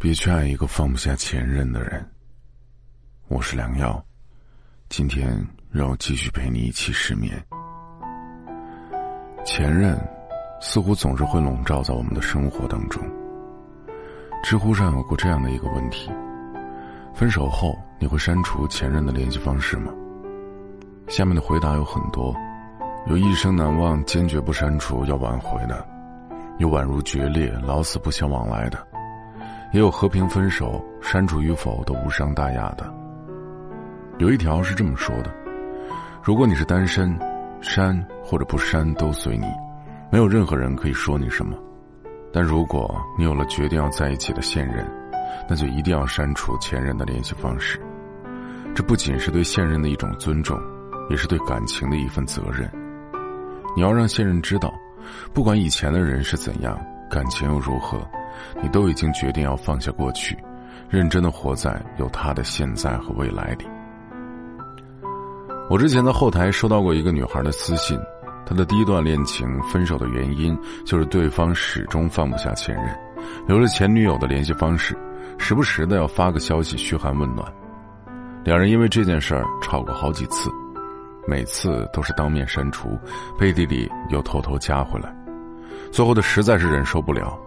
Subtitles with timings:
[0.00, 2.08] 别去爱一个放不下前任的人。
[3.26, 4.00] 我是良药，
[4.88, 7.32] 今天让我继续陪你一起失眠。
[9.44, 9.98] 前任
[10.60, 13.02] 似乎总是会笼罩在我们的生活当中。
[14.44, 16.08] 知乎上有过这样的一个问题：
[17.12, 19.92] 分手后你会删除前任的联系方式吗？
[21.08, 22.32] 下面的回答有很多，
[23.08, 25.84] 有一生难忘、坚决不删除、要挽回的；
[26.58, 28.86] 有宛如决裂、老死不相往来的。
[29.72, 32.92] 也有和平分手，删除与否都无伤大雅的。
[34.18, 35.30] 有一条是这么说的：
[36.22, 37.18] 如果你是单身，
[37.60, 39.46] 删或者不删都随你，
[40.10, 41.56] 没有任何人可以说你什么。
[42.32, 44.86] 但如果你有了决定要在一起的现任，
[45.48, 47.80] 那就一定要删除前任的联系方式。
[48.74, 50.58] 这不仅是对现任的一种尊重，
[51.10, 52.70] 也是对感情的一份责任。
[53.76, 54.72] 你要让现任知道，
[55.32, 56.78] 不管以前的人是怎样，
[57.10, 58.06] 感情又如何。
[58.62, 60.36] 你都已经决定要放下过去，
[60.88, 63.66] 认真的活在有他的现在和未来里。
[65.70, 67.98] 我之前在后台收到过一个女孩的私信，
[68.46, 72.98] 她的第一段恋情分手的原因就是对方始终放不下前任，
[73.46, 74.96] 留着前女友的联系方式，
[75.36, 77.46] 时不时的要发个消息嘘寒问暖。
[78.44, 80.48] 两人因为这件事儿吵过好几次，
[81.26, 82.98] 每次都是当面删除，
[83.38, 85.14] 背地里又偷偷加回来，
[85.92, 87.38] 最后的实在是忍受不了。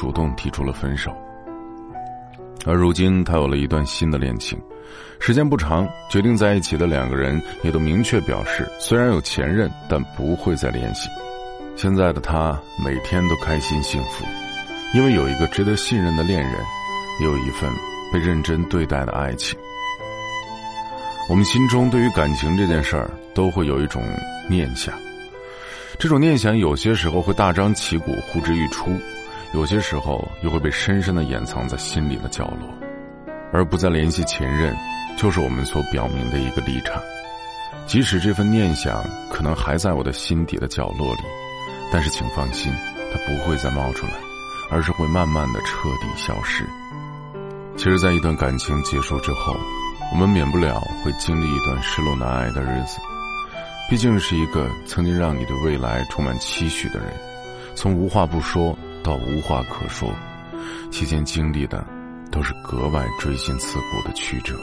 [0.00, 1.14] 主动提出了分手，
[2.64, 4.58] 而如今他有了一段新的恋情，
[5.18, 11.10] 时间不长，决定在一起的两个人也都明确表示，虽然有前任，但不会再联系。
[11.76, 14.24] 现在的他每天都开心幸福，
[14.94, 16.54] 因为有一个值得信任的恋人，
[17.20, 17.70] 也有一份
[18.10, 19.58] 被认真对待的爱情。
[21.28, 24.02] 我们心中对于感情这件事儿，都会有一种
[24.48, 24.94] 念想，
[25.98, 28.98] 这种念想有些时候会大张旗鼓、呼之欲出。
[29.52, 32.68] 有些时候又会被深深的掩藏在心里的角落，
[33.52, 34.74] 而不再联系前任，
[35.18, 37.02] 就是我们所表明的一个立场。
[37.84, 41.22] 即使这份念想可能还在我的心底的角落里，
[41.92, 42.72] 但是请放心，
[43.12, 44.12] 它不会再冒出来，
[44.70, 46.64] 而是会慢慢的彻底消失。
[47.76, 49.56] 其实，在一段感情结束之后，
[50.12, 53.00] 我们免不了会经历一段失落难挨的日子。
[53.88, 57.08] 毕竟是一个曾经让你对未来充满期许的人，
[57.74, 58.78] 从无话不说。
[59.02, 60.12] 到无话可说，
[60.90, 61.84] 期间经历的
[62.30, 64.54] 都是格外锥心刺骨的曲折。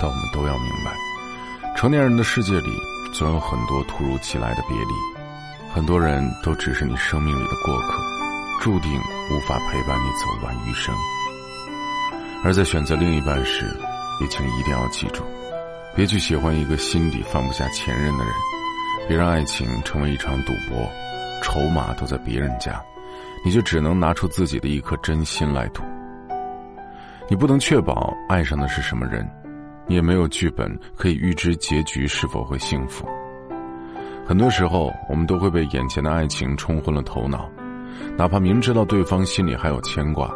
[0.00, 0.96] 但我们都要明白，
[1.76, 2.70] 成年人的世界里
[3.12, 4.94] 总有很多突如其来的别离，
[5.74, 7.98] 很多人都只是你生命里的过客，
[8.60, 8.90] 注定
[9.30, 10.94] 无法陪伴你走完余生。
[12.42, 13.66] 而在选择另一半时，
[14.22, 15.22] 也请一定要记住，
[15.94, 18.32] 别去喜欢一个心底放不下前任的人，
[19.06, 20.90] 别让爱情成为一场赌博，
[21.42, 22.82] 筹码都在别人家。
[23.44, 25.82] 你就只能拿出自己的一颗真心来赌。
[27.28, 29.28] 你不能确保爱上的是什么人，
[29.86, 33.08] 你也没有剧本可以预知结局是否会幸福。
[34.26, 37.48] 很多时候，我们都会被眼前的爱情冲昏了头脑，
[38.16, 40.30] 哪怕明知道对方心里还有牵挂，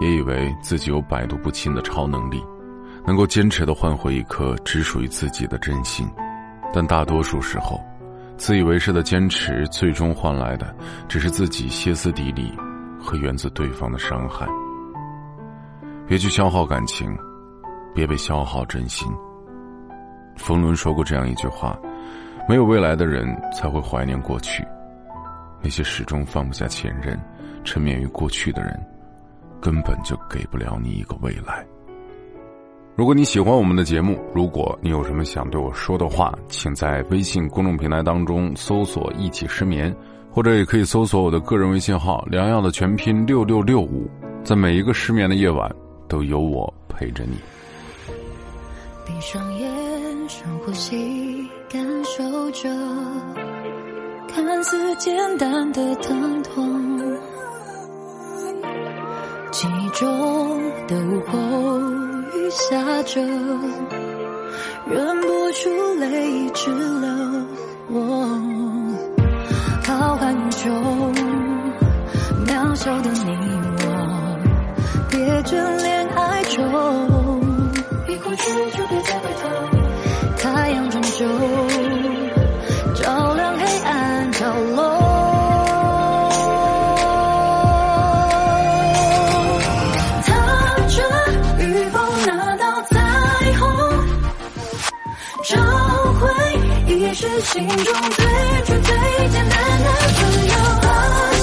[0.00, 2.42] 也以为自己有百毒不侵的超能力，
[3.06, 6.08] 能够坚持的换回一颗只属于自己的真心。
[6.72, 7.80] 但大多数时候，
[8.36, 10.74] 自以为是的坚持，最终换来的
[11.08, 12.52] 只是自己歇斯底里
[13.00, 14.46] 和源自对方的伤害。
[16.06, 17.16] 别去消耗感情，
[17.94, 19.10] 别被消耗真心。
[20.36, 21.78] 冯仑说过这样一句话
[22.48, 24.66] ：“没有未来的人才会怀念过去，
[25.62, 27.18] 那些始终放不下前任、
[27.62, 28.78] 沉湎于过去的人，
[29.62, 31.64] 根本就给不了你一个未来。”
[32.96, 39.92] 如果你喜欢我们的节目，如果你有什么想对我说的话，请在微信公众平台当中搜索“一起失眠”，
[40.30, 44.08] 或者也可以搜索我的个人微信号“良药”的全拼六六六五，
[44.44, 45.68] 在每一个失眠的夜晚，
[46.06, 47.36] 都有我陪着你。
[49.04, 52.68] 闭上眼，深呼吸，感受着
[54.28, 56.98] 看似简单的疼痛，
[59.50, 60.08] 记忆中
[60.86, 62.03] 的午后。
[62.44, 63.22] 雨下着，
[64.86, 66.13] 忍不住泪
[95.44, 95.60] 找
[96.14, 96.30] 回
[96.86, 98.24] 一失心中最
[98.64, 101.33] 纯、最简单的自由。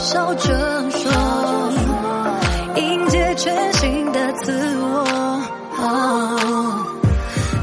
[0.00, 1.12] 笑着说，
[2.76, 5.04] 迎接全新的自我。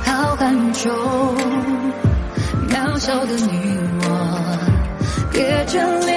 [0.06, 0.94] 浩瀚中，
[2.70, 4.06] 渺小的你我，
[5.32, 6.17] 别眷恋。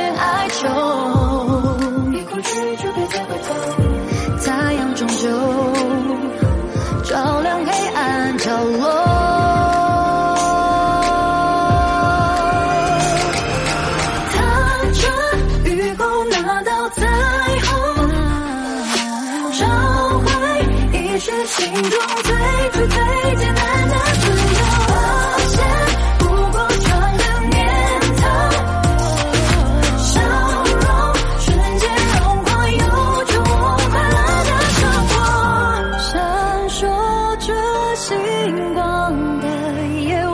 [37.41, 40.30] 这星光的夜